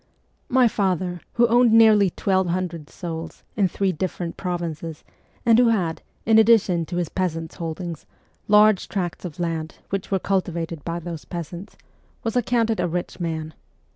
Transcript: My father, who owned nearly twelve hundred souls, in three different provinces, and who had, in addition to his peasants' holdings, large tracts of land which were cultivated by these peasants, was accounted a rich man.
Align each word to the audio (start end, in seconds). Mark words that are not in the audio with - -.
My 0.49 0.67
father, 0.67 1.21
who 1.33 1.45
owned 1.47 1.73
nearly 1.73 2.09
twelve 2.09 2.47
hundred 2.47 2.89
souls, 2.89 3.43
in 3.55 3.67
three 3.67 3.91
different 3.91 4.35
provinces, 4.35 5.03
and 5.45 5.59
who 5.59 5.67
had, 5.69 6.01
in 6.25 6.39
addition 6.39 6.87
to 6.87 6.95
his 6.95 7.07
peasants' 7.07 7.57
holdings, 7.57 8.07
large 8.47 8.89
tracts 8.89 9.25
of 9.25 9.39
land 9.39 9.75
which 9.91 10.09
were 10.09 10.17
cultivated 10.17 10.83
by 10.83 10.97
these 10.99 11.25
peasants, 11.25 11.77
was 12.23 12.35
accounted 12.35 12.79
a 12.79 12.87
rich 12.87 13.19
man. 13.19 13.53